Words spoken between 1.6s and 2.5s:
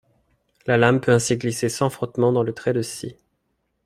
sans frottement dans